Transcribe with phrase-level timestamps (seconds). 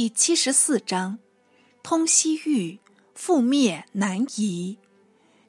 [0.00, 1.18] 第七十四章：
[1.82, 2.80] 通西域，
[3.14, 4.78] 覆灭南夷，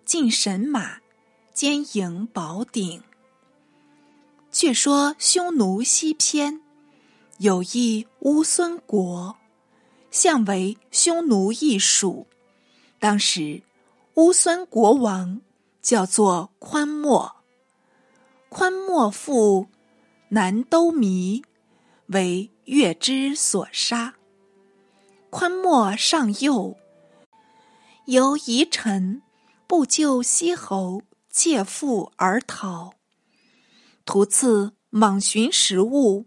[0.04, 0.98] 进神马，
[1.54, 3.02] 兼营宝鼎。
[4.52, 6.60] 却说匈奴西偏，
[7.38, 9.38] 有一乌孙国，
[10.12, 12.28] 相为匈奴一属。
[13.00, 13.64] 当时
[14.16, 15.40] 乌孙国王
[15.82, 17.38] 叫做宽莫，
[18.50, 19.68] 宽莫父
[20.28, 21.42] 南都弥，
[22.08, 24.16] 为月之所杀。
[25.32, 26.76] 宽莫上幼，
[28.04, 29.22] 由遗臣
[29.66, 32.96] 不救西侯，借腹而逃。
[34.04, 36.26] 途次莽寻食物，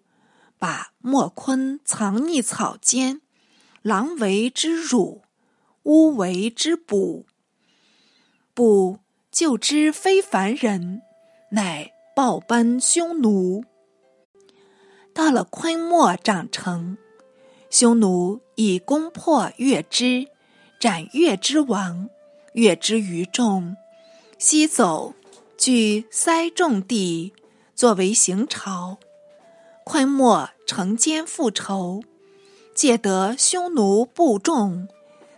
[0.58, 3.20] 把莫坤藏匿草间，
[3.82, 5.20] 狼为之辱，
[5.82, 7.26] 乌为之捕。
[8.54, 11.02] 不救之非凡人，
[11.50, 13.66] 乃报奔匈奴。
[15.12, 16.96] 到了昆莫长成，
[17.74, 20.28] 匈奴以攻破月之，
[20.78, 22.08] 斩月之王，
[22.52, 23.76] 月之余众，
[24.38, 25.12] 西走，
[25.58, 27.32] 据塞众地。
[27.74, 28.98] 作为行朝，
[29.82, 32.04] 昆莫乘奸复仇，
[32.76, 34.86] 借得匈奴部众，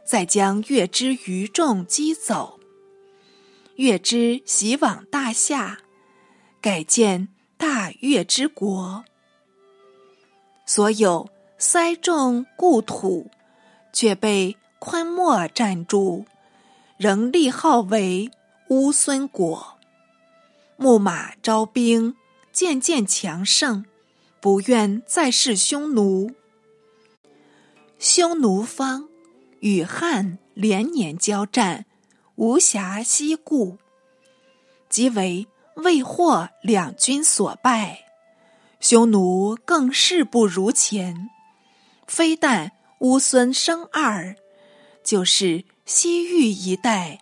[0.05, 2.61] 再将月之余众击走。
[3.77, 5.79] 月之徙往大夏，
[6.61, 9.07] 改建大月之国。
[10.67, 13.31] 所有塞众故土，
[13.93, 16.27] 却被昆莫占住，
[16.97, 18.31] 仍立号为
[18.69, 19.79] 乌孙国。
[20.77, 22.17] 木马招兵。
[22.53, 23.85] 渐渐强盛，
[24.41, 26.31] 不愿再是匈奴。
[27.99, 29.11] 匈奴方
[29.61, 31.85] 与汉连年交战，
[32.37, 33.77] 无暇西顾，
[34.89, 38.07] 即为魏霍两军所败。
[38.81, 41.29] 匈奴更势不如前，
[42.07, 44.37] 非但乌孙生二，
[45.03, 47.21] 就是西域一带，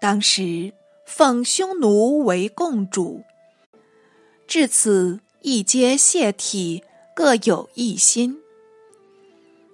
[0.00, 0.72] 当时
[1.06, 3.22] 奉匈奴为共主。
[4.46, 6.82] 至此，一皆谢体，
[7.14, 8.40] 各有一心。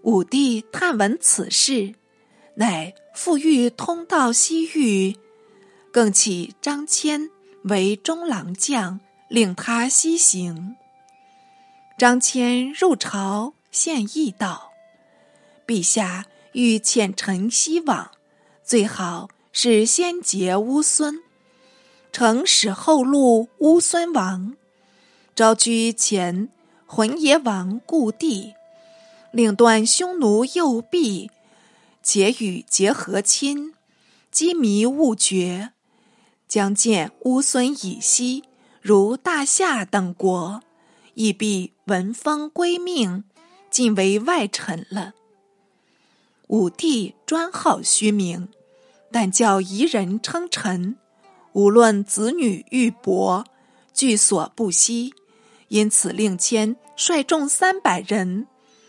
[0.02, 1.94] 武帝探闻此事，
[2.54, 5.16] 乃复欲通道西域，
[5.92, 7.30] 更起张骞
[7.64, 10.76] 为中郎将，令他西行。
[11.98, 14.72] 张骞入朝献议道
[15.66, 18.10] ：“陛下欲遣臣西往，
[18.64, 21.22] 最好是先结乌孙，
[22.12, 24.56] 乘使后路乌孙王。”
[25.34, 26.50] 昭居前
[26.84, 28.54] 浑邪王故地，
[29.32, 31.30] 令断匈奴右臂，
[32.02, 33.72] 且与结和亲，
[34.30, 35.70] 机迷勿绝，
[36.46, 38.44] 将见乌孙以西，
[38.82, 40.62] 如大夏等国，
[41.14, 43.24] 亦必闻风归命，
[43.70, 45.14] 尽为外臣了。
[46.48, 48.48] 武帝专好虚名，
[49.12, 50.96] 但叫夷人称臣，
[51.52, 53.44] 无论子女玉帛，
[53.94, 55.14] 俱所不惜。
[55.68, 58.48] 因此，令谦率众三百人，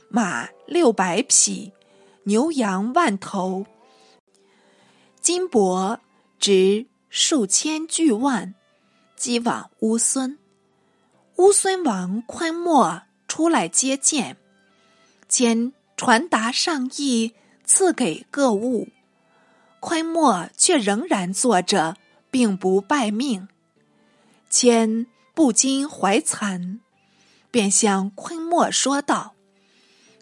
[0.09, 1.71] 马六百匹，
[2.23, 3.67] 牛羊万头，
[5.21, 5.99] 金帛
[6.39, 8.55] 值数千巨万，
[9.15, 10.39] 击往乌孙。
[11.35, 14.37] 乌孙王昆莫出来接见，
[15.31, 17.33] 间传达上意，
[17.63, 18.89] 赐给各物。
[19.79, 21.95] 坤莫却仍然坐着，
[22.29, 23.47] 并不拜命。
[24.49, 25.07] 谦。
[25.33, 26.79] 不禁怀惭，
[27.49, 29.33] 便向昆莫说道：“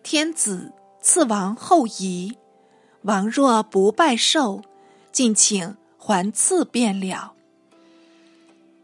[0.04, 0.72] 天子
[1.02, 2.38] 赐王后仪，
[3.02, 4.62] 王若不拜寿，
[5.12, 7.34] 敬请还赐便了。”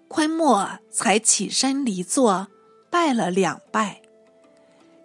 [0.09, 2.47] 昆莫才起身离座，
[2.89, 4.01] 拜了两拜。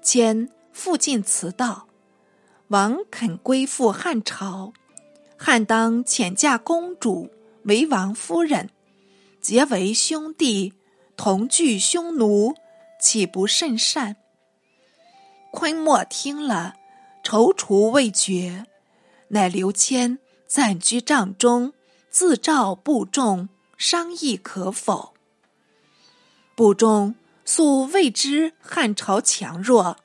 [0.03, 0.49] 谦
[0.81, 1.87] 复进辞道
[2.69, 4.73] ：“王肯归附汉朝，
[5.37, 7.31] 汉当遣嫁公主
[7.65, 8.71] 为王夫人，
[9.43, 10.73] 结为兄弟。”
[11.19, 12.55] 同惧匈奴，
[12.99, 14.17] 岂不甚善？
[15.51, 16.77] 昆莫听了，
[17.23, 18.65] 踌躇未决，
[19.29, 21.75] 乃刘谦暂居帐中，
[22.09, 25.13] 自召部众商议可否。
[26.57, 29.99] 部众素未知汉朝强弱，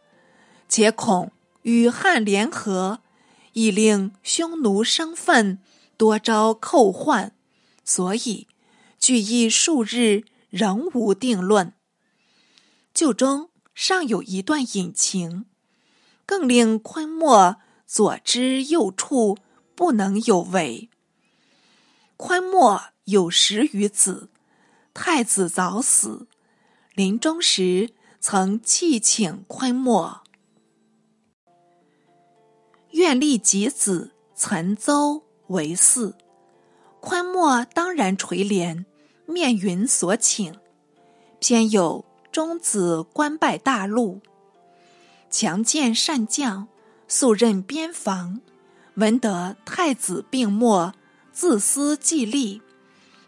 [0.68, 1.32] 且恐
[1.64, 3.02] 与汉联合，
[3.54, 5.60] 已令匈奴生愤，
[5.98, 7.34] 多招寇患，
[7.84, 8.48] 所以
[9.00, 10.26] 聚议数日。
[10.52, 11.74] 仍无定论。
[12.94, 15.48] 旧中尚有一段隐情，
[16.26, 19.38] 更令昆莫左知右触，
[19.76, 20.90] 不能有违。
[22.16, 24.30] 昆莫有十余子，
[24.94, 26.30] 太子早死，
[26.94, 30.24] 临终时曾泣请昆莫。
[32.96, 36.14] 愿立己子岑邹为嗣。
[37.02, 38.86] 宽莫当然垂帘，
[39.26, 40.56] 面云所请。
[41.42, 44.22] 偏有中子官拜大陆，
[45.30, 46.70] 强健善将，
[47.06, 48.40] 素任边防。
[48.94, 50.94] 闻得太子病没，
[51.34, 52.62] 自私计利，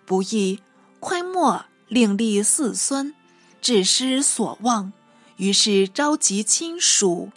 [0.06, 0.62] 不意
[1.02, 3.14] 宽莫另立四孙，
[3.60, 4.94] 致失所望。
[5.36, 7.32] 于是召集亲属，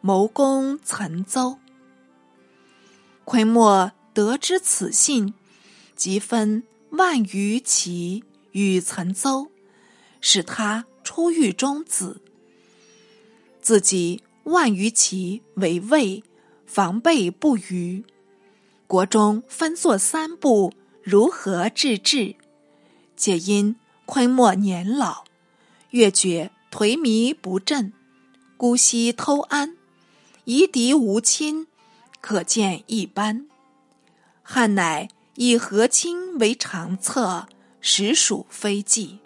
[0.00, 1.58] 谋攻岑邹。
[3.24, 5.34] 昆莫得知此信，
[5.96, 9.48] 即分万余骑与岑邹，
[10.20, 12.20] 使他出狱中子。
[13.60, 16.22] 自己万余骑为卫，
[16.66, 18.04] 防备不虞。
[18.86, 20.72] 国中分作三部，
[21.02, 22.36] 如何治治？
[23.16, 25.24] 且因昆莫年老，
[25.90, 26.50] 越觉。
[26.70, 27.92] 颓靡不振，
[28.56, 29.76] 姑息偷安，
[30.44, 31.68] 夷狄无亲，
[32.24, 33.46] 可见一斑。
[34.42, 37.46] 汉乃以和亲为长策，
[37.82, 39.18] 实属非计。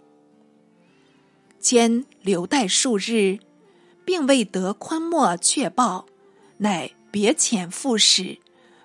[1.60, 3.38] 兼留待数日，
[4.04, 6.06] 并未得昆莫确报，
[6.56, 8.38] 乃别遣副使，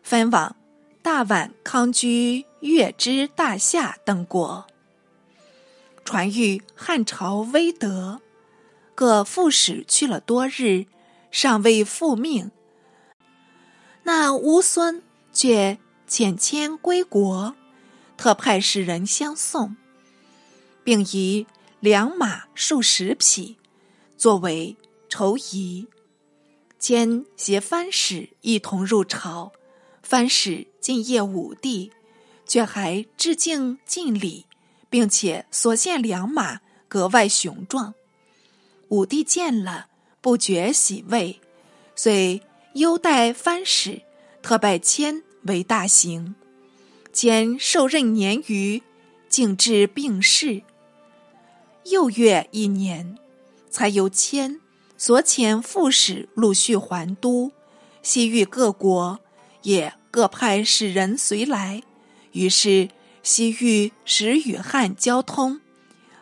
[0.04, 0.56] 分往
[1.02, 4.68] 大宛、康居、月支、大夏等国，
[6.06, 8.22] 传谕汉朝威德。
[8.94, 10.86] 各副使去了多日，
[11.32, 12.52] 尚未复命。
[14.04, 15.02] 那乌孙
[15.32, 15.78] 却
[16.08, 17.56] 遣迁归国，
[18.18, 19.76] 特派使人相送，
[20.84, 21.48] 并以
[21.80, 23.58] 良马数十匹
[24.18, 24.76] 作为
[25.10, 25.88] 酬仪。
[26.78, 29.54] 兼携藩使一同入朝，
[30.02, 31.94] 藩使进谒武帝，
[32.46, 34.46] 却还致敬尽礼，
[34.90, 36.60] 并且所献良马
[36.90, 37.94] 格外雄壮。
[38.90, 39.88] 武帝见了，
[40.20, 41.40] 不觉喜慰，
[41.96, 42.42] 遂
[42.74, 44.02] 优待藩使，
[44.42, 46.36] 特拜迁为大行。
[47.12, 48.82] 兼受任年余，
[49.30, 50.64] 竟至病逝。
[51.86, 53.18] 又月一年，
[53.70, 54.60] 才由迁
[54.98, 57.52] 所遣副使陆续还都，
[58.02, 59.20] 西域各国
[59.62, 61.84] 也各派使人随来，
[62.32, 62.90] 于是
[63.22, 65.62] 西域始与汉交通。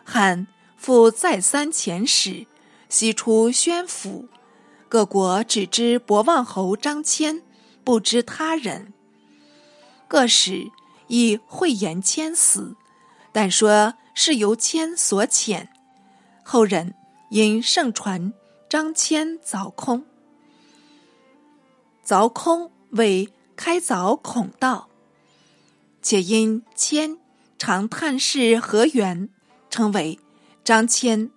[0.04, 0.46] 汉
[0.76, 2.46] 复再三遣使。
[2.90, 4.28] 西出宣府，
[4.92, 7.40] 各国只知博望侯张骞，
[7.82, 8.92] 不知他人。
[10.06, 10.70] 各使
[11.06, 12.76] 亦讳言谦死，
[13.32, 15.68] 但说是由谦所遣。
[16.44, 16.94] 后人
[17.30, 18.34] 因盛传
[18.68, 20.04] 张骞凿空，
[22.04, 24.90] 凿空为开凿孔道，
[26.02, 27.16] 且因谦
[27.56, 29.30] 常探视河源，
[29.70, 30.20] 称为
[30.62, 31.30] 张骞。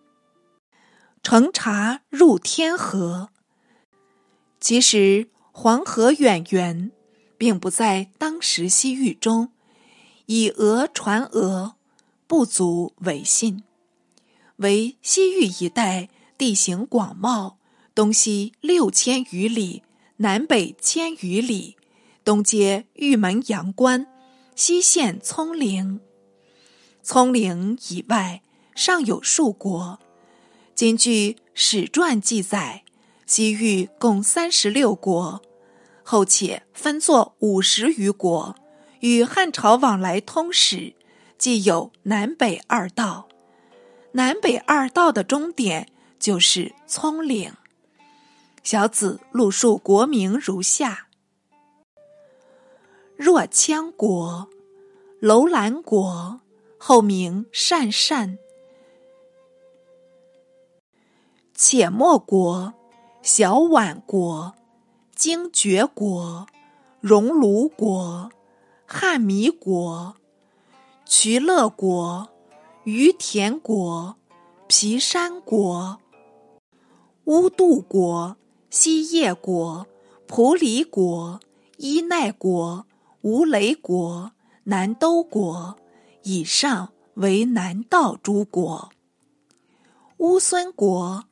[1.24, 3.30] 乘茶入天河。
[4.66, 6.92] 其实黄河远源，
[7.38, 9.52] 并不在当时西域中，
[10.26, 11.74] 以讹传讹，
[12.26, 13.62] 不足为信。
[14.56, 17.58] 为西域一带地形广袤，
[17.94, 19.84] 东西六千余里，
[20.18, 21.78] 南北千余里，
[22.24, 24.08] 东接玉门阳关，
[24.56, 26.00] 西陷葱岭。
[27.04, 28.42] 葱岭以外，
[28.74, 30.00] 尚有数国。
[30.74, 32.84] 今据史传记载，
[33.26, 35.42] 西域共三十六国，
[36.04, 38.56] 后且分作五十余国，
[39.00, 40.94] 与汉朝往来通使，
[41.38, 43.28] 既有南北二道。
[44.12, 45.90] 南北二道的终点
[46.20, 47.52] 就是葱岭。
[48.64, 51.08] 小子录述国名如下：
[53.16, 54.48] 若羌国、
[55.20, 56.42] 楼兰国，
[56.78, 58.38] 后名鄯善。
[61.54, 62.74] 且末国、
[63.28, 64.54] 小宛国、
[65.16, 66.46] 精绝国、
[67.00, 68.30] 熔炉国、
[68.86, 70.16] 汉弥国、
[71.08, 72.30] 渠勒国、
[72.84, 74.16] 于田国、
[74.68, 76.00] 皮山国、
[77.24, 78.38] 乌度国、
[78.70, 79.88] 西叶国、
[80.28, 81.40] 蒲犁国、
[81.78, 82.86] 伊奈国、
[83.22, 84.34] 吴雷国、
[84.66, 85.76] 南都国，
[86.22, 88.92] 以上为南道诸国。
[90.18, 91.24] 乌孙国。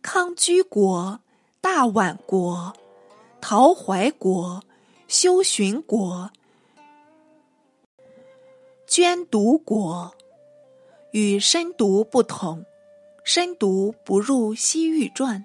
[0.00, 1.20] 康居国、
[1.70, 2.72] 大宛国、
[3.42, 4.64] 陶怀国、
[5.06, 6.30] 修寻国、
[8.86, 10.12] 捐毒国，
[11.12, 12.64] 与深毒不同，
[13.22, 15.44] 深毒不入西域传。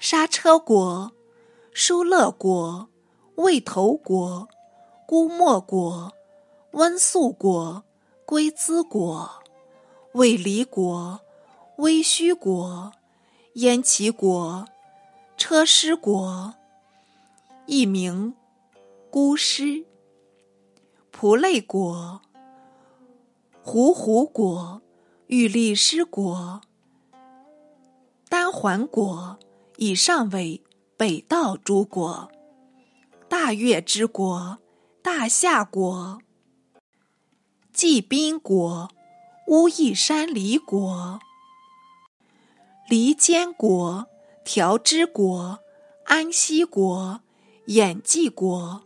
[0.00, 1.12] 刹车国、
[1.74, 2.88] 疏勒国、
[3.36, 4.48] 魏头国、
[5.06, 6.10] 姑墨国、
[6.72, 7.84] 温宿国、
[8.24, 9.30] 龟兹国、
[10.12, 11.20] 卫离国、
[11.76, 12.90] 微须国。
[13.54, 14.66] 燕齐国、
[15.38, 16.56] 车师国、
[17.66, 18.34] 一名
[19.08, 19.86] 孤师。
[21.12, 22.20] 蒲类国、
[23.62, 24.82] 胡胡国、
[25.28, 26.60] 玉立师国、
[28.28, 29.38] 丹桓国，
[29.76, 30.60] 以上为
[30.96, 32.30] 北道诸国。
[33.28, 34.58] 大越之国、
[35.02, 36.20] 大夏国、
[37.72, 38.90] 济宾国、
[39.46, 41.20] 乌邑山离国、
[42.88, 44.06] 离间国、
[44.48, 45.58] 条支国、
[46.06, 47.20] 安息国、
[47.66, 48.82] 演济国，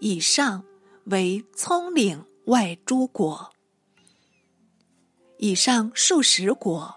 [0.00, 0.64] 以上
[1.04, 3.52] 为葱岭外诸国。
[5.38, 6.96] 以上数十国，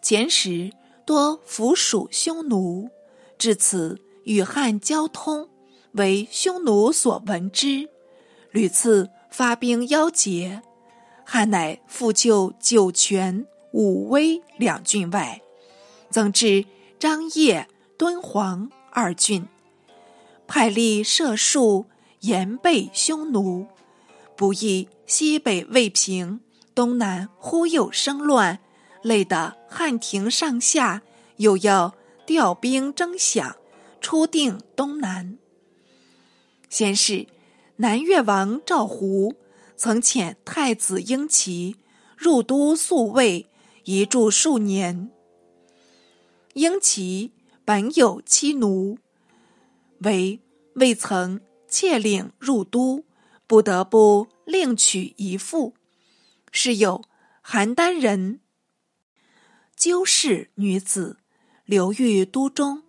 [0.00, 0.72] 前时
[1.04, 2.88] 多附属匈奴，
[3.36, 5.48] 至此与汉交通。
[5.94, 7.88] 为匈奴所闻之，
[8.52, 10.62] 屡次发兵邀劫，
[11.26, 15.42] 汉乃复救酒泉、武威两郡外，
[16.08, 16.64] 增至
[16.98, 19.46] 张掖、敦煌二郡，
[20.48, 21.84] 派力射戍
[22.20, 23.68] 严备匈奴，
[24.34, 26.40] 不意西北未平，
[26.74, 28.58] 东南忽又生乱，
[29.02, 31.02] 累得汉廷上下
[31.36, 31.94] 又要
[32.26, 33.54] 调兵征饷，
[34.00, 35.38] 初定东南。
[36.68, 37.28] 先是，
[37.76, 39.36] 南越王赵胡
[39.76, 41.76] 曾遣太子婴齐
[42.16, 43.46] 入都宿卫，
[43.84, 45.12] 一住数年。
[46.54, 47.32] 婴齐
[47.64, 48.98] 本有妻奴，
[50.00, 50.40] 为
[50.74, 53.04] 未曾窃领入都，
[53.46, 55.74] 不得不另娶一妇。
[56.50, 57.04] 是有
[57.44, 58.40] 邯郸人
[59.76, 61.18] 鸠氏女子，
[61.64, 62.82] 留寓都中，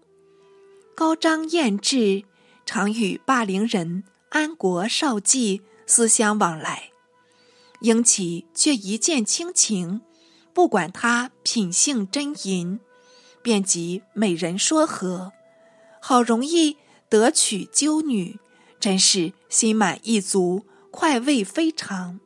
[0.96, 2.26] 高张艳质。
[2.66, 6.92] 常与霸陵人安国少季私相往来，
[7.82, 10.02] 英起却一见倾情，
[10.54, 12.80] 不管他品性真淫，
[13.42, 15.32] 便即美人说和，
[16.00, 16.78] 好容易
[17.10, 18.40] 得娶鸠女，
[18.80, 22.20] 真是心满意足，快慰非常。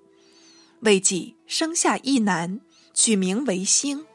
[0.82, 2.60] 未几生下一男，
[2.94, 4.06] 取名为兴，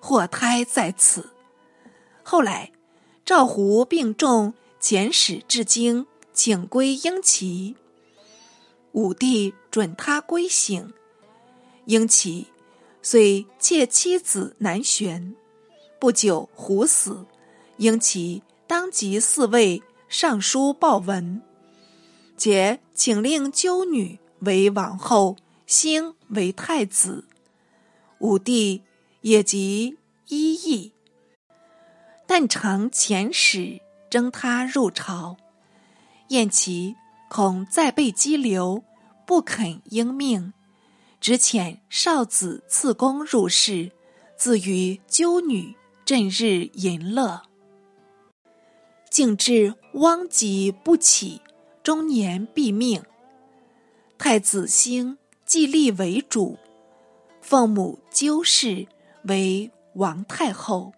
[0.00, 1.30] 祸胎在此。
[2.22, 2.72] 后来
[3.24, 4.54] 赵胡病重。
[4.80, 7.74] 遣使至京，请归英齐。
[8.92, 10.92] 武帝准他归省。
[11.86, 12.48] 英齐
[13.00, 15.34] 遂妾妻子南玄。
[16.04, 17.24] 不久，胡死，
[17.78, 21.40] 英齐当即四位上书报文，
[22.36, 25.34] 且请令鸠女为王后，
[25.66, 27.24] 兴为太子。
[28.18, 28.82] 武帝
[29.22, 29.96] 也即
[30.28, 30.92] 依议，
[32.26, 33.80] 但常遣使。
[34.10, 35.38] 征他入朝，
[36.28, 36.94] 燕齐
[37.30, 38.84] 恐再被激流，
[39.26, 40.52] 不肯应命，
[41.18, 43.90] 只遣少子次公入室，
[44.36, 47.44] 自与鸠女振日淫乐，
[49.08, 51.40] 竟至汪极不起，
[51.82, 53.02] 终年毙命。
[54.18, 56.58] 太子兴继立为主，
[57.40, 58.86] 奉母鸠氏
[59.22, 60.92] 为王太后。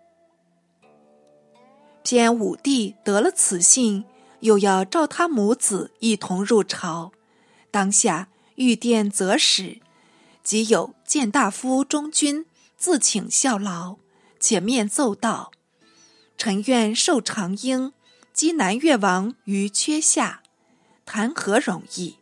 [2.03, 4.05] 偏武帝得了此信，
[4.41, 7.13] 又要召他母子一同入朝，
[7.71, 9.81] 当下御殿择使，
[10.43, 12.45] 即有谏大夫中军
[12.77, 13.99] 自请效劳，
[14.47, 15.51] 且面奏道
[16.39, 17.93] ：“臣愿受长缨，
[18.33, 20.45] 击南越王于阙下，
[21.05, 22.19] 谈何容易？”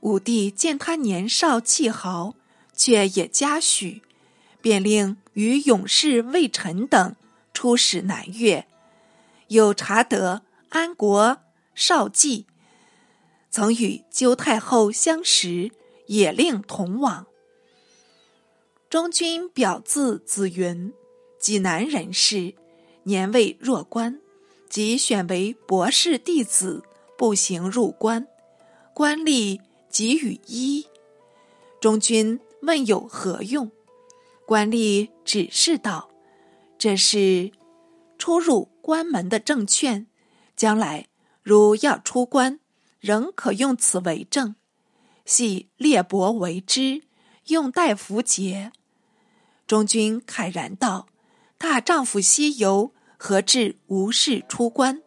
[0.00, 2.34] 武帝见他年少气豪，
[2.76, 4.02] 却也嘉许，
[4.60, 7.16] 便令与勇士魏臣等
[7.54, 8.66] 出使南越。
[9.48, 11.38] 有查得安国
[11.74, 12.44] 少季
[13.50, 15.70] 曾与鸠太后相识，
[16.08, 17.26] 也令同往。
[18.90, 20.92] 中军表字子云，
[21.44, 22.54] 济南人士，
[23.02, 24.18] 年未弱冠，
[24.70, 26.82] 即选为博士弟子，
[27.18, 28.26] 步行入关，
[28.94, 29.60] 官吏
[29.90, 30.86] 给予衣。
[31.82, 33.70] 中军问有何用，
[34.46, 36.08] 官吏指示道
[36.78, 37.52] ：“这是
[38.16, 40.06] 出入。”关门的证券，
[40.56, 41.08] 将来
[41.42, 42.58] 如要出关，
[43.00, 44.56] 仍可用此为证。
[45.26, 47.02] 系列帛为之，
[47.48, 48.72] 用带符节。
[49.66, 51.06] 中军慨然道
[51.64, 55.02] ：“大丈夫西游，何至无事出关？”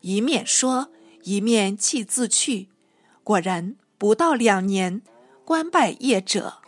[0.00, 0.90] 一面说，
[1.24, 2.70] 一面弃自去。
[3.22, 5.02] 果然不到两年，
[5.44, 6.62] 官拜业者。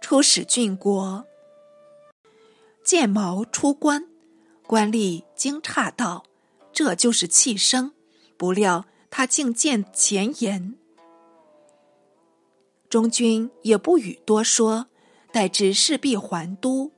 [0.00, 1.26] 出使郡国，
[2.84, 4.06] 见毛出关。
[4.64, 6.22] 官吏惊诧道
[6.72, 7.92] ：“这就是气生。”
[8.38, 10.76] 不料他竟见前言。
[12.88, 14.86] 中军也不语多说，
[15.32, 16.92] 待至事必还都，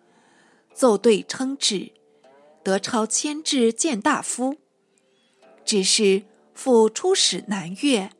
[0.78, 1.90] 奏对称旨。
[2.62, 4.58] 德超迁至谏大夫。
[5.64, 6.22] 只是
[6.54, 8.12] 复出使南越，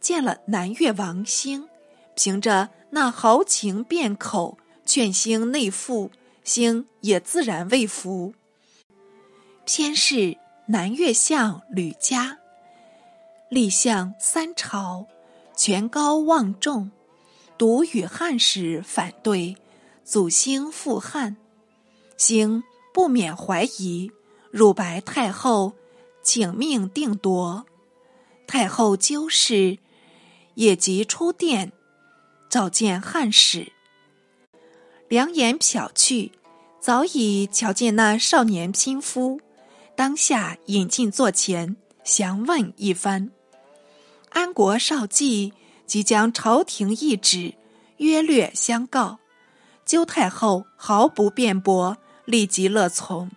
[0.00, 1.68] 见了南越王兴，
[2.14, 4.56] 凭着那豪情辩口，
[4.86, 6.10] 劝兴内附，
[6.42, 8.32] 兴也自然未服。
[9.66, 12.38] 偏是南越相吕嘉，
[13.50, 15.06] 立相三朝，
[15.54, 16.90] 权高望重，
[17.58, 19.56] 独与汉使反对，
[20.02, 21.36] 祖兴复汉，
[22.16, 24.10] 兴不免怀疑，
[24.50, 25.74] 汝白太后。
[26.22, 27.64] 请命定夺，
[28.48, 29.78] 太后纠事，
[30.54, 31.70] 也即出殿，
[32.50, 33.70] 召见汉使。
[35.06, 36.32] 两眼瞟去，
[36.80, 39.40] 早已瞧见那少年匹夫，
[39.94, 43.30] 当下引进座前，详问一番。
[44.30, 45.52] 安国少季
[45.86, 47.54] 即将朝廷懿旨
[47.98, 49.20] 约略相告，
[49.84, 51.96] 纠太后毫不辩驳，
[52.26, 53.30] 立即乐从。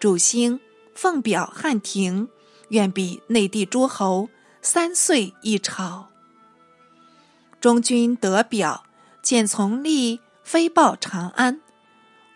[0.00, 0.58] 主兴。
[0.96, 2.30] 奉表汉庭，
[2.70, 4.30] 愿比内地诸侯
[4.62, 6.08] 三岁一朝。
[7.60, 8.86] 中军得表，
[9.20, 11.60] 见从立飞报长安。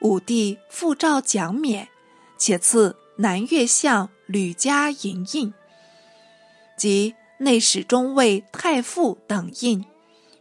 [0.01, 1.89] 武帝复诏奖勉，
[2.37, 5.55] 且赐南越相吕嘉银印，
[6.77, 9.87] 及内史中尉太傅等印，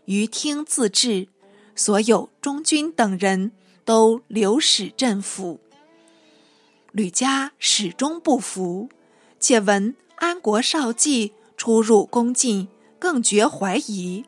[0.03, 1.29] 于听自治。
[1.73, 3.53] 所有中军等人
[3.89, 5.59] 都留使镇府。
[6.91, 8.87] 吕家始终不服，
[9.39, 12.67] 且闻安国少季出入宫禁，
[12.99, 14.25] 更觉怀疑，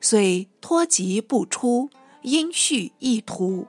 [0.00, 1.90] 遂托疾不出，
[2.22, 3.66] 因恤意图。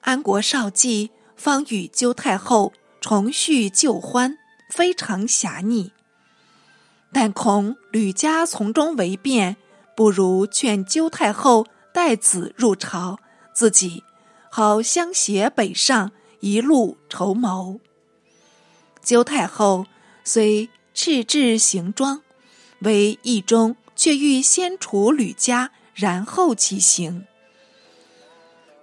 [0.00, 4.36] 安国少季方与纠太后重叙旧欢，
[4.68, 5.92] 非常侠逆。
[7.12, 9.56] 但恐吕家从中为变，
[9.94, 13.20] 不如劝纠太后带子入朝，
[13.58, 14.04] 自己
[14.52, 16.12] 好相携北上。
[16.38, 17.80] 一路筹谋。
[19.02, 19.86] 纠太后
[20.22, 22.22] 虽赤制行装，
[22.82, 27.26] 为义中却欲先除吕家，然后起行。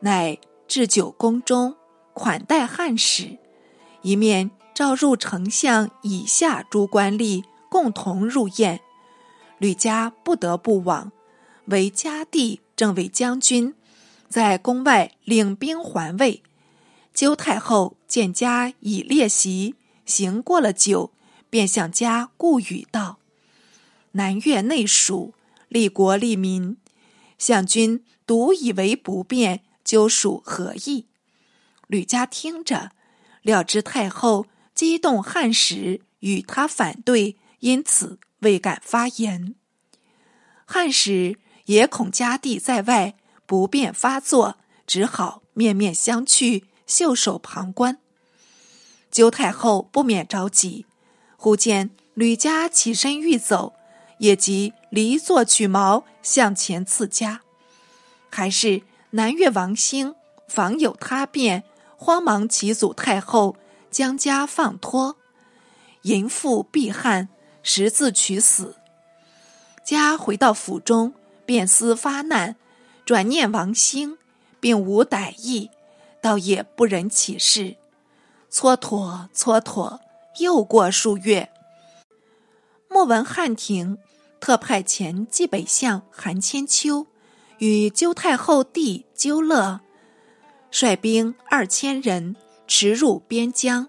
[0.01, 1.77] 乃置九宫中
[2.13, 3.37] 款待汉使，
[4.01, 8.81] 一面召入丞相以下诸官吏共同入宴。
[9.57, 11.13] 吕家不得不往，
[11.67, 13.73] 为家弟正为将军，
[14.29, 16.43] 在宫外领兵环卫。
[17.13, 21.13] 纠太后见家已列席，行过了酒，
[21.49, 23.19] 便向家顾语道
[24.11, 25.33] ：“南越内属，
[25.69, 26.75] 利国利民，
[27.37, 31.05] 相君独以为不便，究属何意？”
[31.87, 32.91] 吕家听着，
[33.41, 39.55] 料知太后激动汉时，与他反对，因此未敢发言。
[40.65, 46.63] 汉时也恐家弟在外不便发作，只好面面相觑。
[46.87, 47.97] 袖手旁观，
[49.09, 50.85] 纠太后不免着急，
[51.35, 53.73] 忽见吕家起身欲走，
[54.19, 57.41] 也即离座取矛向前刺家。
[58.29, 60.13] 还是南越王兴
[60.47, 61.63] 防有他变，
[61.97, 63.57] 慌忙起阻太后，
[63.89, 65.15] 将家放脱，
[66.03, 67.29] 淫妇避汉，
[67.63, 68.75] 十字取死。
[69.83, 71.15] 家回到府中，
[71.47, 72.55] 便思发难，
[73.05, 74.17] 转念王兴，
[74.59, 75.69] 并无歹意。
[76.19, 77.75] 倒也不忍起事，
[78.51, 79.99] 蹉跎蹉跎，
[80.39, 81.51] 又过数月。
[82.89, 83.99] 莫闻汉庭
[84.39, 87.05] 特派前冀北相韩千秋
[87.59, 89.81] 与纠太后弟纠乐，
[90.71, 93.87] 率兵二千人驰入边疆，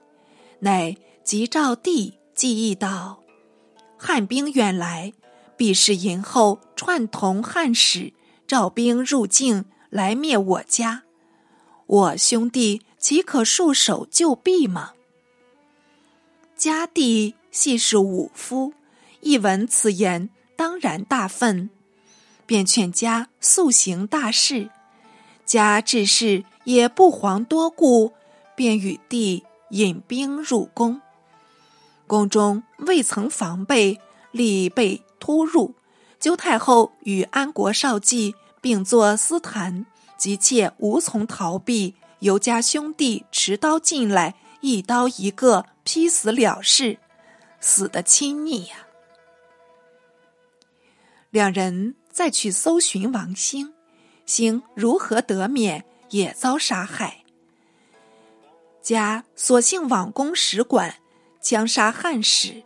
[0.58, 3.22] 乃急召帝记忆道
[3.96, 5.14] ：“汉兵远来，
[5.56, 8.12] 必是银后串同汉使，
[8.46, 11.02] 召兵入境来灭我家。”
[11.86, 14.92] 我兄弟岂可束手就毙吗？
[16.56, 18.72] 家弟系是武夫，
[19.20, 21.70] 一闻此言，当然大愤，
[22.44, 24.70] 便劝家速行大事。
[25.44, 28.12] 家至是也不遑多顾，
[28.56, 31.00] 便与弟引兵入宫。
[32.08, 34.00] 宫中未曾防备，
[34.32, 35.74] 立被突入。
[36.26, 39.86] 纠太后与安国少季并坐私谈。
[40.18, 46.98] 急切无从逃避，尤家兄弟持刀进来，一刀一个劈死了事，
[47.60, 48.88] 死的亲昵呀。
[51.30, 53.72] 两人再去搜寻王兴，
[54.24, 57.22] 兴如何得免，也遭杀害。
[58.82, 60.96] 家索性往攻使馆，
[61.40, 62.64] 枪杀汉使，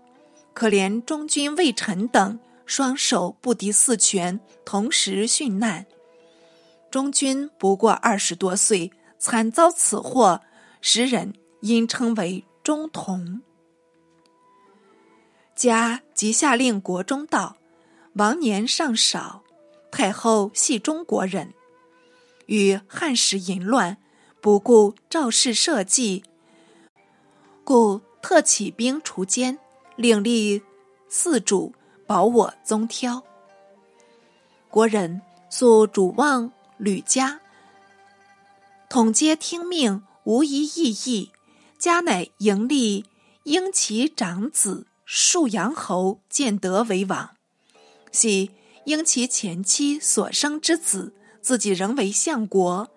[0.55, 2.41] 可怜中军魏臣等
[2.71, 5.87] 双手不敌四拳，同时殉难。
[6.89, 10.41] 中军不过二十多岁，惨遭此祸，
[10.81, 13.43] 时人因称为中童。
[15.57, 17.57] 家即下令国中道
[18.15, 19.43] ：“王年尚少，
[19.91, 21.53] 太后系中国人，
[22.47, 23.97] 与汉时淫乱，
[24.41, 26.23] 不顾赵氏社稷，
[27.65, 29.59] 故特起兵除奸，
[29.97, 30.63] 另立
[31.09, 31.75] 四主
[32.11, 33.23] 保我宗挑。
[34.69, 37.41] 国人素主望吕家，
[38.89, 41.31] 统皆听命，无一异议。
[41.79, 43.05] 家乃迎立
[43.45, 47.31] 英其长子。”沭阳侯建德为王，
[48.11, 48.51] 系
[48.87, 52.89] 因其前妻所生之子，自己仍为相国，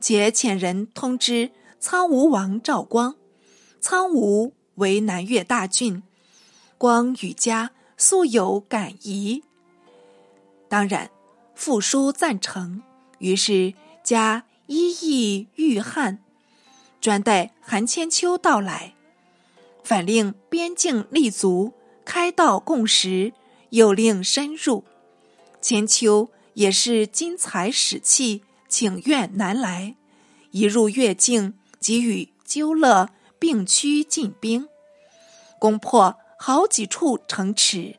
[0.00, 3.16] 且遣人通知苍梧王赵光。
[3.82, 6.02] 苍梧为南越大郡，
[6.78, 9.44] 光与家素有感疑。
[10.68, 11.08] 当然，
[11.54, 12.82] 父书赞成，
[13.20, 16.18] 于是加一意御汉，
[17.00, 18.94] 专待韩千秋到来。
[19.84, 23.32] 反令边境立足，开道共识，
[23.70, 24.82] 又令深入。
[25.60, 29.94] 千秋也是金财使气，请愿南来。
[30.50, 34.66] 一入越境，即与鸠勒并驱进兵，
[35.60, 37.94] 攻破好几处城池。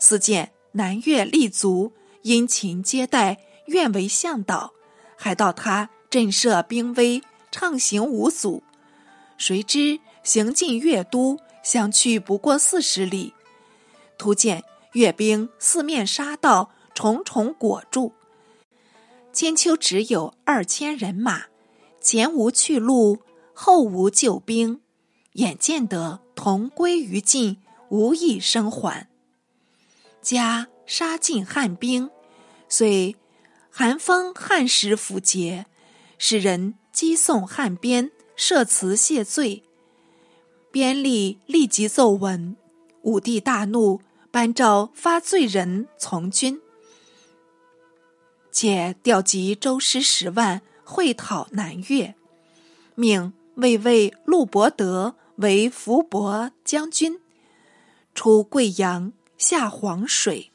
[0.00, 4.72] 似见南越立足，殷勤接待，愿为向导，
[5.16, 8.64] 还道他震慑兵威，畅行无阻。
[9.38, 10.00] 谁知？
[10.24, 13.32] 行进越都，相去不过四十里，
[14.18, 18.12] 突见越兵四面杀到，重重裹住。
[19.32, 21.44] 千秋只有二千人马，
[22.00, 23.20] 前无去路，
[23.52, 24.80] 后无救兵，
[25.34, 27.58] 眼见得同归于尽，
[27.94, 29.08] 无益生还。
[30.20, 32.10] 加杀尽汉兵，
[32.68, 33.14] 遂
[33.70, 35.66] 韩风汉时符节，
[36.18, 39.62] 使人击送汉边，设辞谢罪。
[40.72, 42.56] 边吏立即奏闻，
[43.02, 44.00] 武帝大怒，
[44.32, 46.60] 颁诏发罪人从军，
[48.50, 52.16] 且调集周师十万会讨南越，
[52.96, 57.20] 命卫尉陆伯德为伏伯将军，
[58.14, 60.50] 出贵阳下黄水；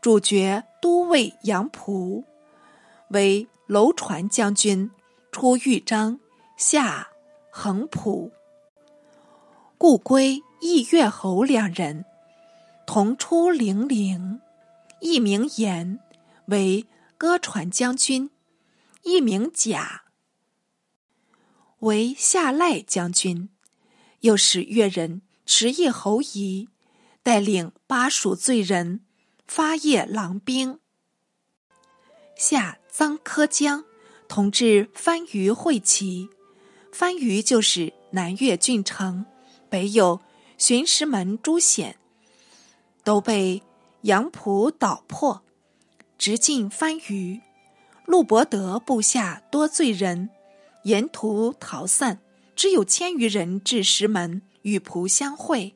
[0.00, 2.24] 主角都尉杨仆
[3.10, 4.90] 为楼船将军，
[5.30, 6.18] 出豫章
[6.56, 7.08] 下
[7.50, 8.32] 横浦。
[9.76, 12.04] 故归义越侯两人
[12.86, 14.40] 同出零陵，
[15.00, 16.00] 一名言
[16.46, 18.30] 为歌船将军，
[19.02, 20.02] 一名甲
[21.80, 23.50] 为下赖将军。
[24.22, 26.68] 又使越人持义侯仪
[27.22, 29.00] 带领巴蜀罪人
[29.46, 30.78] 发夜狼兵，
[32.36, 33.82] 下臧柯江
[34.28, 36.28] 同治番禺会齐。
[36.92, 39.24] 番禺就是南越郡城。
[39.70, 40.20] 北有
[40.58, 41.96] 巡石门朱显，
[43.02, 43.62] 都被
[44.02, 45.42] 杨浦捣破，
[46.18, 47.40] 直进番禺。
[48.04, 50.28] 陆伯德部下多罪人，
[50.84, 52.20] 沿途逃散，
[52.54, 55.74] 只有千余人至石门与蒲相会。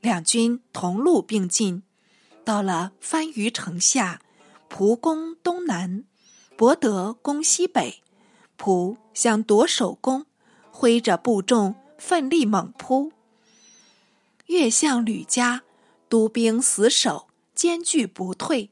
[0.00, 1.82] 两军同路并进，
[2.44, 4.20] 到了番禺城下，
[4.68, 6.04] 蒲攻东南，
[6.56, 8.02] 伯德攻西北，
[8.56, 10.26] 蒲想夺首功，
[10.70, 11.76] 挥着部众。
[11.96, 13.12] 奋力猛扑，
[14.46, 15.62] 越向吕家
[16.10, 18.68] 督兵死守，坚拒不退。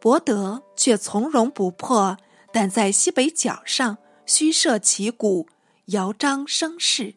[0.00, 2.16] 伯德却从容不迫，
[2.50, 5.46] 但在西北角上虚设旗鼓，
[5.86, 7.16] 摇张声势。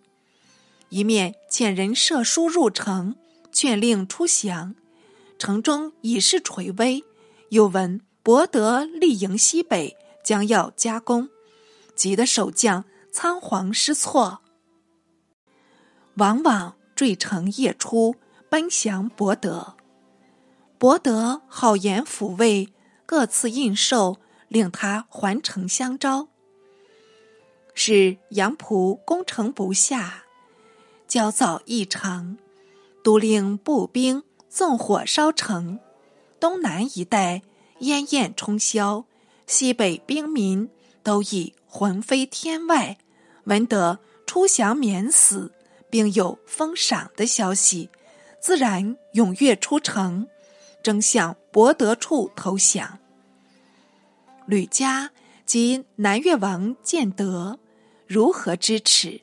[0.91, 3.15] 一面遣人射书入城，
[3.49, 4.75] 劝令出降。
[5.39, 7.03] 城中已是垂危，
[7.49, 11.29] 又闻伯德力营西北，将要加攻，
[11.95, 14.41] 急得守将仓皇失措。
[16.15, 18.17] 往往坠城夜出，
[18.49, 19.77] 奔降伯德。
[20.77, 22.67] 伯德好言抚慰，
[23.05, 24.17] 各赐印绶，
[24.49, 26.27] 令他还城相招。
[27.73, 30.25] 使杨仆攻城不下，
[31.11, 32.37] 焦躁异常，
[33.03, 35.77] 都令步兵纵火烧城。
[36.39, 37.41] 东南一带
[37.79, 39.03] 烟焰冲霄，
[39.45, 40.69] 西北兵民
[41.03, 42.97] 都已魂飞天外，
[43.43, 45.51] 闻得出降免死。
[45.89, 47.89] 并有封赏的消息，
[48.39, 50.25] 自然踊跃出城，
[50.81, 52.99] 争向博德处投降。
[54.45, 55.11] 吕家
[55.45, 57.59] 及南越王建德
[58.07, 59.19] 如何支持？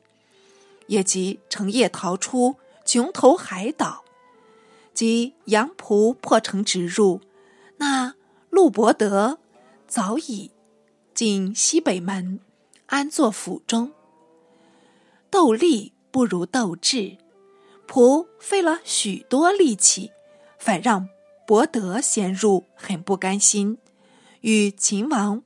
[0.88, 4.04] 也即乘夜逃出穷头海岛，
[4.92, 7.22] 及杨仆破城直入，
[7.78, 8.14] 那
[8.50, 9.38] 陆伯德
[9.86, 10.50] 早已
[11.14, 12.40] 进西北门，
[12.86, 13.92] 安坐府中。
[15.30, 15.94] 斗力。
[16.10, 17.18] 不如斗智，
[17.86, 20.10] 仆费了许多力气，
[20.58, 21.06] 反让
[21.46, 23.76] 伯德先入，很不甘心，
[24.40, 25.42] 与秦王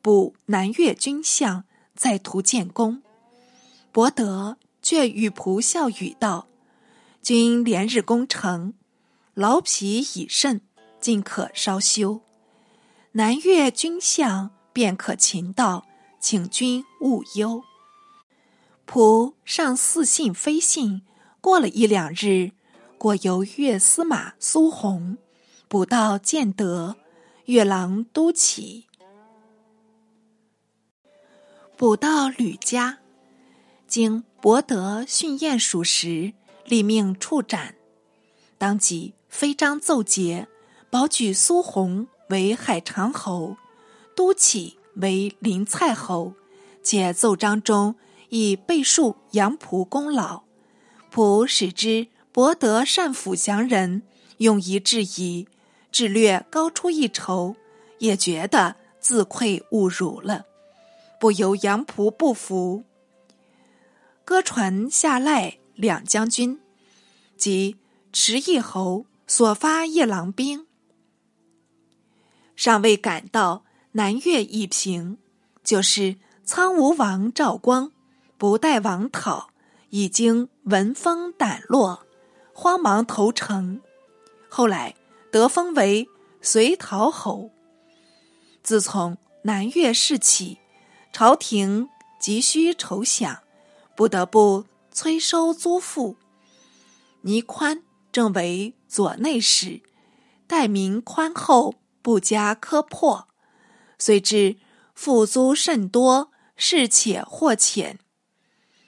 [0.00, 3.02] 补南越军相，在途建功。
[3.92, 4.56] 伯德
[4.88, 6.46] 却与仆笑语道
[7.20, 8.72] ：“君连日攻城，
[9.34, 10.60] 劳疲已甚，
[11.00, 12.20] 尽可稍休。
[13.10, 15.88] 南越军相便可擒到，
[16.20, 17.64] 请君勿忧。”
[18.86, 21.02] 仆上似信非信。
[21.40, 22.52] 过了一两日，
[22.96, 25.18] 过由越司马苏弘
[25.66, 26.94] 捕到建德，
[27.46, 28.86] 越郎都起，
[31.76, 33.00] 捕到吕家，
[33.96, 36.34] 经博得训验属实，
[36.66, 37.76] 立命处斩。
[38.58, 40.48] 当即飞章奏捷，
[40.90, 43.56] 保举苏弘为海长侯，
[44.14, 46.34] 都起为临蔡侯，
[46.82, 47.94] 且奏章中
[48.28, 50.42] 以背述杨仆功劳。
[51.10, 54.02] 仆使之博得善抚降人，
[54.36, 55.48] 用一质疑，
[55.90, 57.56] 只略高出一筹，
[58.00, 60.44] 也觉得自愧侮辱了，
[61.18, 62.84] 不由杨仆不服，
[64.26, 66.60] 歌传下赖两将军
[67.36, 67.76] 及
[68.12, 70.66] 池邑侯所发夜郎兵，
[72.56, 75.18] 尚未赶到南越一平，
[75.62, 77.92] 就是苍梧王赵光，
[78.36, 79.50] 不待王讨。
[79.90, 82.04] 已经闻风胆落，
[82.52, 83.80] 慌忙投诚。
[84.48, 84.96] 后来
[85.30, 86.08] 得封为
[86.42, 87.52] 隋陶侯。
[88.64, 90.58] 自从南越事起，
[91.12, 91.88] 朝廷
[92.20, 93.38] 急需筹饷，
[93.96, 96.16] 不得不催收租赋。
[97.22, 97.82] 倪宽
[98.12, 99.80] 正为左内史，
[100.46, 103.26] 待民宽厚，不加苛迫，
[103.98, 104.56] 遂至
[104.94, 107.98] 赋租甚多，事且或浅，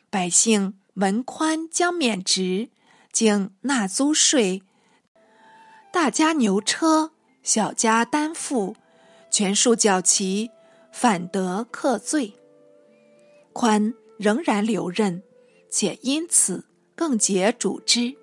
[0.09, 0.75] 百姓。
[0.99, 2.71] 闻宽将免职，
[3.13, 4.65] 经纳租税，
[5.93, 8.75] 大家牛车，小家担负，
[9.31, 10.51] 全数缴齐，
[10.91, 12.35] 反得克罪。
[13.53, 15.23] 宽仍然留任，
[15.71, 18.15] 且因此更结主之。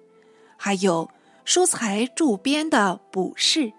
[0.57, 1.09] 还有
[1.43, 3.73] 疏财助边的补事，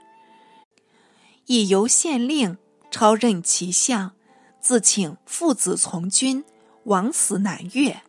[1.47, 2.59] 亦由县令
[2.91, 4.13] 超任其相，
[4.61, 6.45] 自请父子从军，
[6.85, 8.03] 往死南越。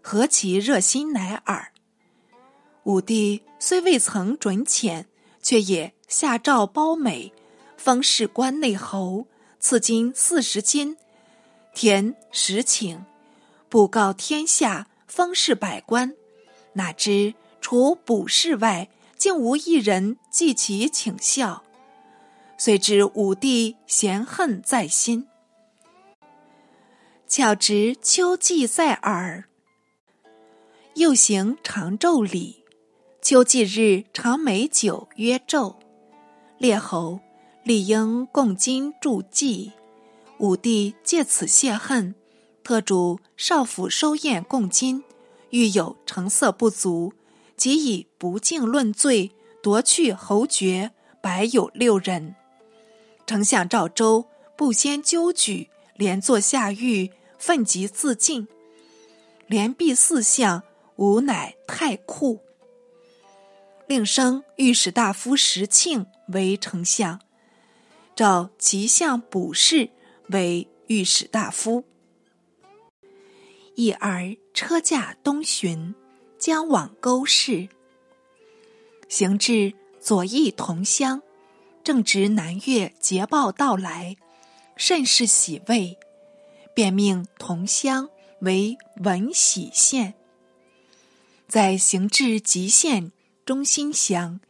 [0.00, 1.72] 何其热心乃尔！
[2.82, 5.06] 武帝虽未曾准遣，
[5.40, 7.32] 却也下诏褒美，
[7.78, 9.26] 封事关内侯，
[9.58, 10.96] 赐金四十金，
[11.74, 12.98] 田十顷，
[13.74, 16.14] 布告天下，封事百官。
[16.74, 21.64] 哪知除卜事外，竟无一人记其请效，
[22.56, 25.26] 遂知武帝嫌恨在心。
[27.26, 29.46] 巧值秋季在耳。
[30.94, 32.62] 又行长昼礼，
[33.20, 35.74] 秋季日长美酒曰昼。
[36.58, 37.18] 列侯
[37.64, 39.72] 理应共金助祭，
[40.38, 42.14] 武帝借此泄恨，
[42.64, 45.04] 特主少府收验贡金，
[45.50, 47.12] 遇有成色不足，
[47.56, 49.30] 即以不敬论罪，
[49.62, 52.34] 夺去侯爵，百有六人。
[53.26, 58.48] 丞相赵州不先纠举，连坐下狱，愤极自尽，
[59.46, 60.62] 连毙四相。
[60.96, 62.38] 吾乃太酷，
[63.88, 67.18] 令升御史大夫石庆为丞相，
[68.14, 69.90] 召齐相卜氏
[70.28, 71.82] 为御史大夫。
[73.76, 75.94] 一儿车驾东巡，
[76.38, 77.68] 将往沟市，
[79.08, 81.20] 行至左翼同乡，
[81.82, 84.16] 正值南越捷报到来，
[84.76, 85.98] 甚是喜慰，
[86.72, 88.08] 便命同乡
[88.40, 90.14] 为文喜县。
[91.48, 93.10] 在行至吉县
[93.44, 94.40] 中心乡，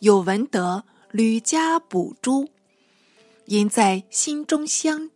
[0.00, 2.50] 有闻得吕家补珠，
[3.46, 5.10] 因在新中乡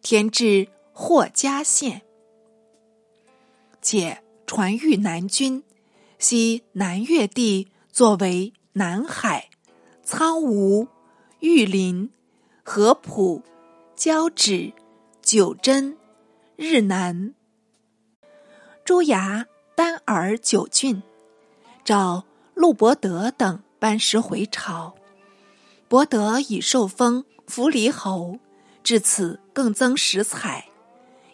[0.00, 2.02] 填至霍家县，
[3.84, 5.62] 且传谕南军，
[6.18, 9.50] 悉南越地作为南海、
[10.02, 10.88] 苍梧、
[11.38, 12.10] 玉林、
[12.64, 13.42] 合浦、
[13.94, 14.72] 交趾、
[15.22, 15.96] 九真、
[16.56, 17.34] 日南、
[18.84, 19.46] 朱崖。
[19.76, 21.02] 丹尔九郡，
[21.84, 24.94] 召陆伯德等班师回朝。
[25.88, 28.38] 伯德已受封扶黎侯，
[28.84, 30.68] 至此更增食彩。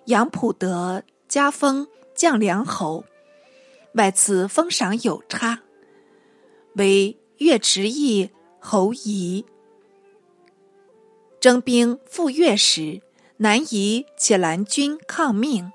[0.06, 1.86] 杨普德加封
[2.20, 3.06] 将梁侯，
[3.94, 5.62] 外赐封赏有差，
[6.74, 8.28] 为岳池邑
[8.58, 9.46] 侯仪。
[11.40, 13.00] 征兵赴越时，
[13.38, 15.72] 南夷且兰军抗命，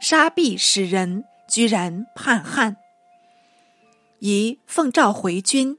[0.00, 1.22] 杀毙使人。
[1.48, 2.76] 居然叛汉，
[4.18, 5.78] 以奉诏回军，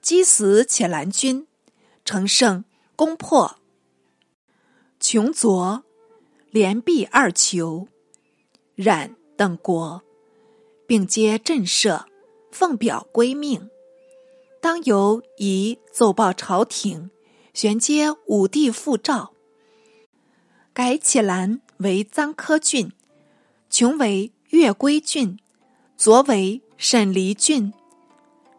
[0.00, 1.48] 击死且兰军，
[2.04, 3.58] 乘胜攻破。
[5.00, 5.84] 琼左、
[6.50, 7.86] 连璧二酋、
[8.78, 10.00] 冉等国，
[10.86, 12.04] 并皆震慑，
[12.52, 13.68] 奉表归命。
[14.60, 17.10] 当由以奏报朝廷，
[17.52, 19.32] 旋接武帝复诏，
[20.72, 22.92] 改且兰为臧科郡，
[23.68, 25.36] 琼为越归郡，
[25.96, 27.72] 左为沈黎郡，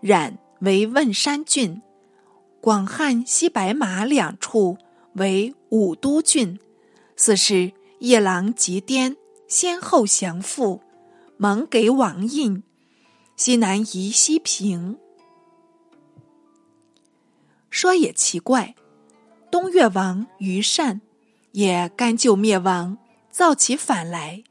[0.02, 1.82] 冉为汶山郡，
[2.60, 4.78] 广汉西白马两处
[5.14, 6.60] 为武都郡。
[7.16, 9.16] 四是夜郎吉颠
[9.50, 10.84] 先后降附，
[11.38, 12.62] 蒙给王印，
[13.36, 15.00] 西南夷西平。
[17.72, 18.76] 说也奇怪，
[19.50, 21.02] 东越王于善
[21.54, 23.00] 也甘就灭亡，
[23.32, 24.44] 造起反来。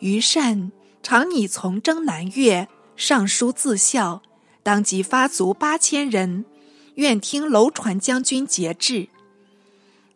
[0.00, 0.72] 于善
[1.04, 4.22] 常拟从征南越，上书自效，
[4.64, 6.44] 当即发卒八千人，
[6.96, 9.08] 愿听楼船将军节制。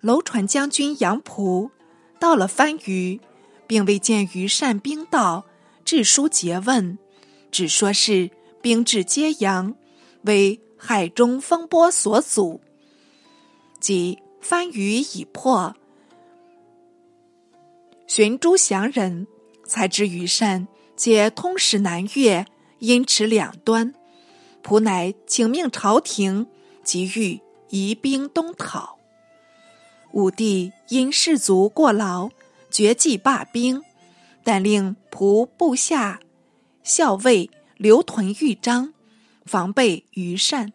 [0.01, 1.71] 楼船将军杨仆
[2.19, 3.21] 到了番禺，
[3.67, 5.45] 并未见于善兵到，
[5.85, 6.99] 致书诘问，
[7.51, 9.75] 只说是兵至揭阳，
[10.23, 10.61] 为。
[10.87, 12.61] 海中风波所阻，
[13.81, 15.75] 即番禺已破，
[18.07, 19.27] 寻诸降人，
[19.65, 22.45] 才知于善皆通使南越，
[22.81, 23.95] 因持两端，
[24.63, 26.47] 仆乃请命朝廷
[26.83, 28.99] 即欲移兵东讨。
[30.13, 32.29] 武帝因士卒过劳，
[32.75, 33.85] 决计罢兵，
[34.43, 36.19] 但令仆部下
[36.83, 38.93] 校尉留屯豫章。
[39.47, 40.73] 防备于善，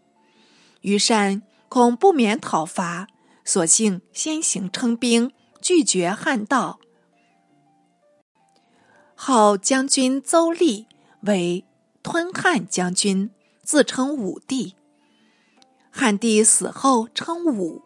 [0.79, 3.07] 于善恐不免讨伐，
[3.43, 6.79] 索性先行称兵，拒绝汉道。
[9.13, 10.85] 号将军邹立
[11.23, 11.65] 为
[12.01, 13.31] 吞汉将军，
[13.61, 14.75] 自称武帝。
[15.89, 17.81] 汉帝死后称武，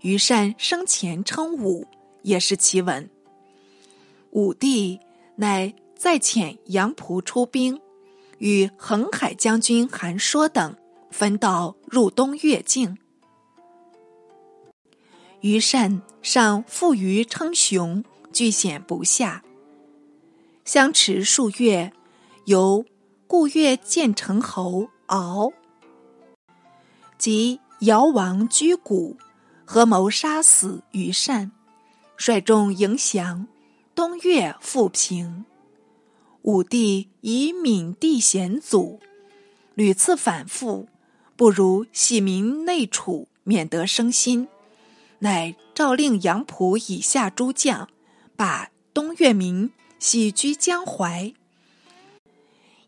[0.00, 1.86] 于善生前称武，
[2.22, 3.08] 也是奇闻。
[4.32, 5.00] 武帝
[5.36, 7.80] 乃再遣杨仆出兵。
[8.38, 10.74] 与横海将军韩说等
[11.12, 12.98] 分道入东越境，
[15.42, 19.44] 于善上负隅称雄，据险不下。
[20.64, 21.92] 相持数月，
[22.46, 22.84] 由
[23.28, 25.52] 故越建成侯敖
[27.16, 29.16] 及尧王居谷
[29.64, 31.52] 合谋杀死于善，
[32.16, 33.46] 率众迎降，
[33.94, 35.44] 东越复平。
[36.42, 39.00] 武帝以闽地险阻，
[39.74, 40.88] 屡次反复，
[41.36, 44.48] 不如喜民内处，免得生心，
[45.20, 47.88] 乃诏令杨仆以下诸将，
[48.34, 51.32] 把东越民徙居江淮。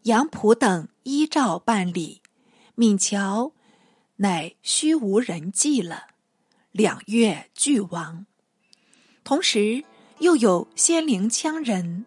[0.02, 2.22] 杨仆等依诏办理，
[2.74, 3.52] 闽桥
[4.16, 6.08] 乃虚无人迹了，
[6.72, 8.26] 两越俱亡。
[9.22, 9.84] 同时，
[10.18, 12.05] 又有仙灵羌人。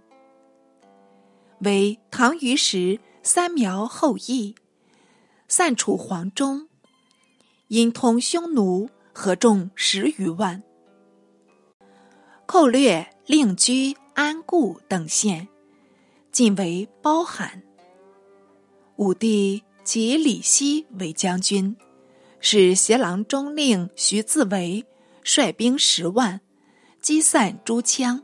[1.60, 4.56] 为唐虞时三苗后裔，
[5.48, 6.68] 散处黄中，
[7.68, 10.62] 因通匈奴，合众十余万，
[12.46, 15.48] 寇掠令居、安固等县，
[16.32, 17.64] 尽为包含。
[18.98, 21.76] 武帝即李希为将军，
[22.40, 24.86] 使协郎中令徐自为
[25.24, 26.40] 率兵十万，
[27.08, 28.20] 击散诸羌，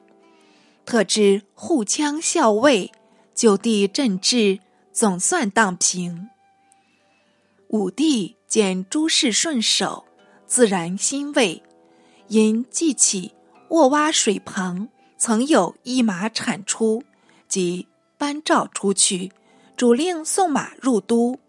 [0.85, 2.91] 特制护羌校尉。
[3.33, 4.59] 就地镇治，
[4.91, 6.27] 总算荡平。
[7.69, 10.03] 武帝见诸事顺手，
[10.45, 11.63] 自然欣慰。
[12.27, 13.31] 因记起
[13.69, 17.05] 沃洼水旁曾有一马产出，
[17.47, 19.31] 即颁诏出去，
[19.77, 21.39] 主令送马入都。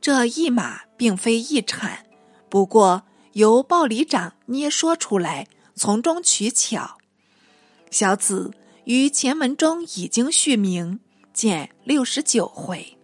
[0.00, 2.04] 这一马并非一产，
[2.48, 3.04] 不过
[3.34, 6.98] 由鲍里长捏说出来，从中取巧。
[7.90, 8.52] 小子
[8.84, 11.00] 于前文中已经续明。
[11.34, 12.96] 见六十九回。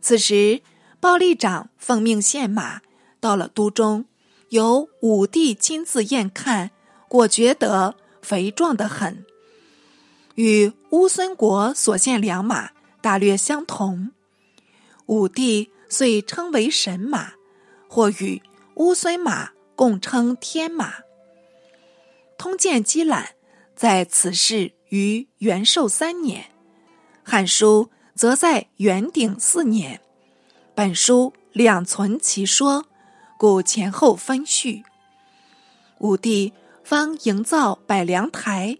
[0.00, 0.62] 此时，
[1.00, 2.80] 鲍立长奉命献马
[3.18, 4.04] 到了都中，
[4.50, 6.70] 由武帝亲自验看，
[7.08, 9.26] 果觉得肥壮得很，
[10.36, 12.70] 与乌孙国所献良马
[13.00, 14.12] 大略相同。
[15.06, 17.32] 武帝遂称为神马，
[17.88, 18.40] 或与
[18.76, 20.94] 乌孙马共称天马。
[22.42, 23.36] 通鉴积览，
[23.76, 26.42] 在此事于元寿三年。
[27.22, 30.00] 《汉书》则在元鼎四年，
[30.74, 32.84] 本书两存其说，
[33.38, 34.82] 故前后分序。
[36.00, 38.76] 武帝方营造百梁台，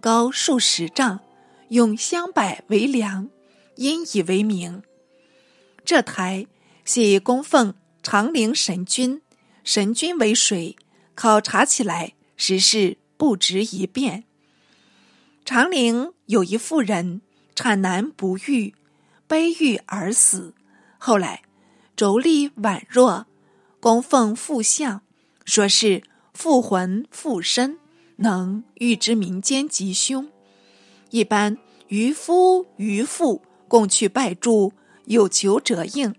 [0.00, 1.20] 高数十丈，
[1.68, 3.28] 用香柏为梁，
[3.74, 4.82] 因以为名。
[5.84, 6.46] 这台
[6.86, 9.20] 系供奉长陵神君，
[9.62, 10.74] 神君为谁？
[11.14, 14.24] 考察起来实是不值一辩。
[15.44, 17.20] 长陵有一妇人，
[17.54, 18.74] 产难不育，
[19.28, 20.54] 悲郁而死。
[20.98, 21.42] 后来
[21.96, 23.28] 妯娌宛若，
[23.78, 25.02] 供奉父像，
[25.44, 26.02] 说是
[26.34, 27.78] 复魂附身，
[28.16, 30.28] 能预知民间吉凶。
[31.10, 31.56] 一般
[31.86, 34.72] 渔夫渔妇共去拜祝，
[35.04, 36.12] 有求者应。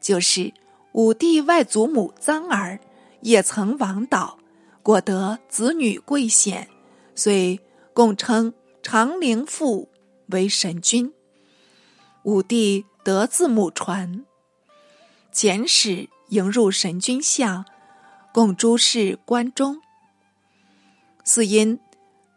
[0.00, 0.54] 就是
[0.92, 2.78] 武帝外祖母臧儿
[3.22, 4.38] 也曾亡倒，
[4.82, 6.68] 果得子女贵显，
[7.14, 7.60] 遂。
[7.92, 9.90] 共称长陵父
[10.28, 11.12] 为神君。
[12.22, 14.24] 武帝得字母传，
[15.34, 17.66] 遣使迎入神君像，
[18.32, 19.82] 供诸事关中。
[21.24, 21.78] 似因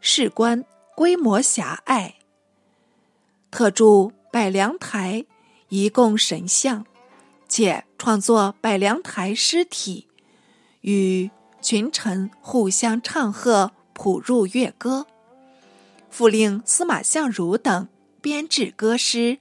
[0.02, 0.66] 事关
[0.96, 2.16] 规模狭隘，
[3.52, 5.26] 特筑百梁台
[5.70, 6.86] 以供神像，
[7.48, 10.08] 且创作百梁台诗体，
[10.82, 11.30] 与
[11.64, 15.08] 群臣互相唱和，谱入乐歌。
[16.10, 17.88] 复令司马相如等
[18.22, 19.40] 编制歌诗，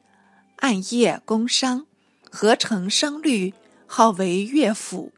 [0.59, 1.85] 暗夜宫商，
[2.31, 3.53] 合成声律，
[3.87, 5.13] 号为乐府。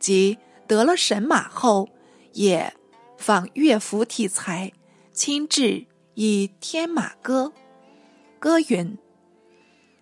[0.00, 1.88] 即得了神马后，
[2.32, 2.74] 也
[3.16, 4.72] 仿乐府题材，
[5.12, 7.52] 亲制以天马歌。
[8.40, 8.98] 歌云：“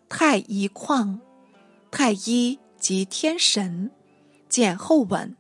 [0.08, 1.20] 太一旷，
[1.90, 3.90] 太一即天神。”
[4.48, 5.36] 见后文：“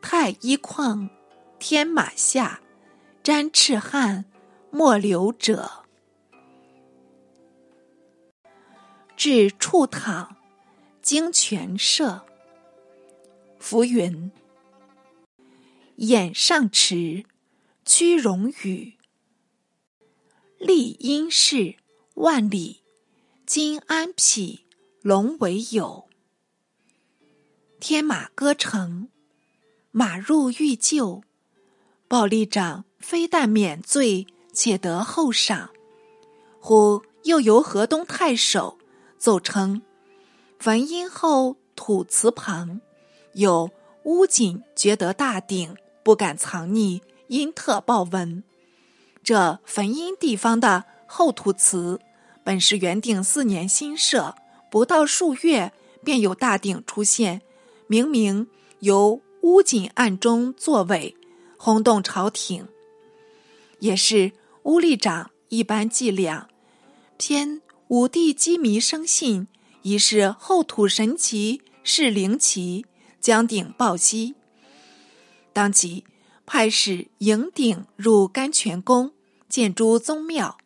[0.00, 1.08] 太一旷，
[1.58, 2.60] 天马下。”
[3.22, 4.24] 沾赤汗，
[4.70, 5.84] 莫流者。
[9.14, 10.38] 至处躺，
[11.02, 12.24] 经泉射。
[13.58, 14.32] 浮云。
[15.96, 17.26] 眼上池，
[17.84, 18.94] 屈荣宇。
[20.58, 21.76] 立阴室，
[22.14, 22.82] 万里。
[23.44, 24.64] 今安匹，
[25.02, 26.08] 龙为友。
[27.78, 29.10] 天马歌成，
[29.90, 31.22] 马入欲救。
[32.08, 32.84] 暴力长。
[33.00, 35.70] 非但免罪，且得厚赏。
[36.60, 38.76] 忽又由河东太守
[39.16, 39.80] 奏称：
[40.58, 42.82] 焚阴后土祠旁
[43.32, 43.70] 有
[44.04, 48.44] 乌锦，觉得大鼎，不敢藏匿，因特报闻。
[49.24, 52.00] 这焚阴地方的后土祠，
[52.44, 54.34] 本是元鼎四年新设，
[54.70, 55.72] 不到数月
[56.04, 57.40] 便有大鼎出现，
[57.86, 58.46] 明明
[58.80, 61.16] 由巫锦暗中作伪，
[61.56, 62.68] 轰动朝廷。
[63.78, 64.32] 也是
[64.64, 66.48] 乌力长一般伎俩，
[67.16, 69.48] 偏武帝机迷生信，
[69.82, 72.84] 疑是后土神奇是灵奇，
[73.20, 74.34] 将鼎抱息。
[75.52, 76.04] 当即
[76.44, 79.12] 派使迎鼎入甘泉宫，
[79.48, 80.58] 建诸宗庙。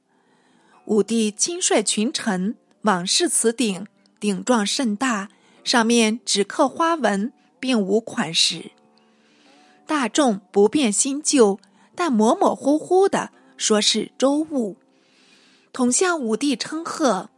[0.86, 3.86] 武帝亲率群臣往视此鼎，
[4.18, 5.30] 鼎状甚大，
[5.62, 7.32] 上面只刻花纹，
[7.64, 8.72] 并无款识。
[9.86, 11.58] 大众不便新旧。
[11.96, 14.76] 但模模糊糊的说是周物，
[15.72, 17.30] 统向武帝称贺。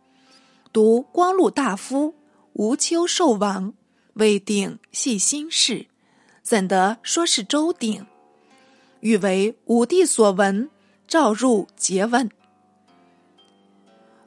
[0.72, 2.14] 读光禄大夫
[2.54, 3.74] 吴丘寿王
[4.14, 5.88] 为鼎系心事，
[6.42, 8.06] 怎得说是周鼎？
[9.00, 10.70] 欲为武帝所闻，
[11.06, 12.30] 召入诘问。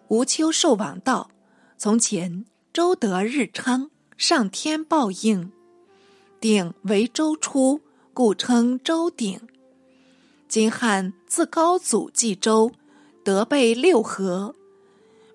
[0.09, 1.31] 吴丘寿王道：
[1.75, 5.51] 从前周德日称上天报应，
[6.41, 7.81] 鼎为周出，
[8.13, 9.41] 故称周鼎。
[10.47, 12.71] 今汉自高祖继周，
[13.25, 14.55] 德备六合。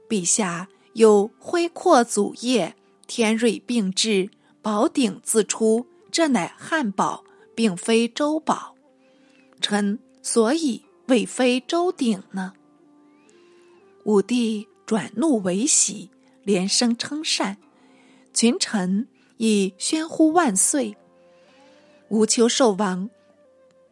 [0.09, 2.75] 陛下有恢阔祖业，
[3.07, 4.31] 天瑞并至，
[4.63, 7.23] 宝鼎自出，这乃汉宝，
[7.55, 8.75] 并非周宝。
[9.61, 12.55] 臣所以未非周鼎呢？
[14.05, 16.09] 武帝转怒为喜，
[16.45, 17.59] 连声称善，
[18.33, 20.97] 群臣亦宣呼万岁。
[22.09, 23.11] 吴丘寿王。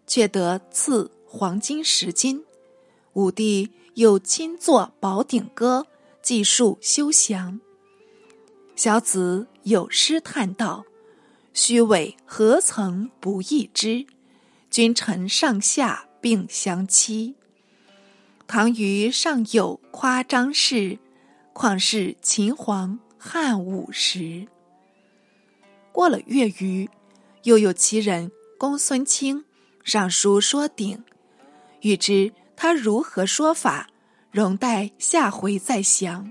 [0.04, 2.44] 却得赐黄金十斤，
[3.14, 5.86] 武帝又亲作宝鼎歌，
[6.20, 7.60] 记述修祥。
[8.76, 10.84] 小子有诗叹道
[11.54, 14.04] ：“虚伪何曾不义之？
[14.68, 17.36] 君臣上下并相欺。
[18.46, 20.98] 唐虞尚有夸张事，
[21.54, 24.46] 况是秦皇汉武时？”
[25.92, 26.88] 过了月余，
[27.44, 29.44] 又有其人公孙卿。
[29.84, 31.02] 上书说鼎，
[31.80, 33.88] 欲知他如何说法，
[34.30, 36.30] 容待下回再详。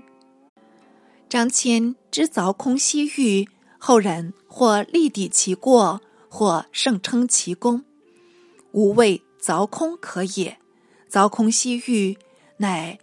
[1.28, 3.46] 张骞之凿空西域，
[3.78, 6.00] 后人或力抵其过，
[6.30, 7.84] 或盛称其功，
[8.72, 10.58] 无谓凿空可也。
[11.10, 12.16] 凿空西域，
[12.56, 12.98] 乃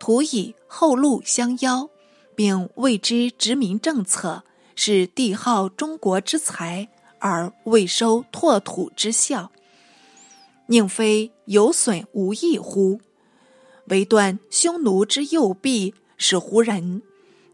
[0.00, 1.88] 徒以后路相邀，
[2.34, 4.42] 并谓之殖民政策
[4.74, 9.52] 是帝号中国之才而未收拓土之效，
[10.66, 13.00] 宁非有损无益乎？
[13.86, 17.02] 唯断匈奴之右臂，使胡人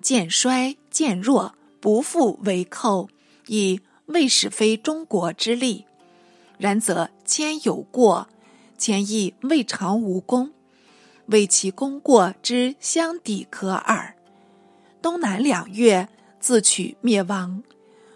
[0.01, 3.09] 渐衰渐弱，不复为寇，
[3.47, 5.87] 以未使非中国之力。
[6.59, 8.29] 然则谦有过，
[8.77, 10.53] 谦亦未尝无功，
[11.27, 14.15] 为其功过之相抵可耳。
[15.01, 16.09] 东南两越
[16.41, 17.63] 自取灭亡，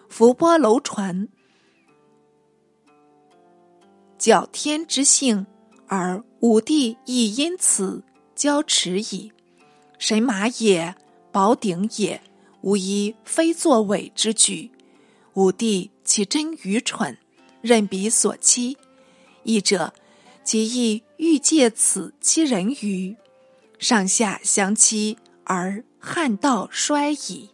[0.09, 1.29] 伏波楼船，
[4.19, 5.47] 矫天之性，
[5.87, 8.05] 而武帝亦因此
[8.37, 9.33] 骄耻矣。
[9.99, 10.95] 神马也，
[11.31, 12.23] 宝鼎也，
[12.61, 14.71] 无一非作伪之举。
[15.35, 17.19] 武帝岂真愚蠢？
[17.61, 18.77] 任彼所欺，
[19.45, 19.95] 义者
[20.43, 23.17] 其亦欲借此欺人于
[23.79, 27.51] 上下相欺，而汉道衰矣。